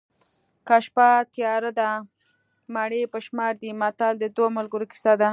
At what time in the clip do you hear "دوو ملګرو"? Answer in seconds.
4.35-4.89